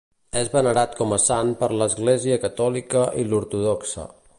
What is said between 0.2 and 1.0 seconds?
És venerat